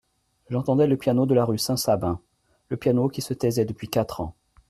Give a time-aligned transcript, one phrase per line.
[0.49, 2.19] J'entendais le piano de la rue Saint-Sabin,
[2.69, 4.33] le piano qui se taisait depuis quatre ans.